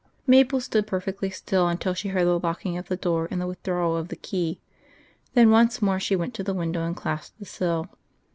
[0.07, 3.45] III Mabel stood perfectly still until she heard the locking of the door and the
[3.45, 4.59] withdrawal of the key.
[5.35, 7.87] Then once more she went to the window and clasped the sill.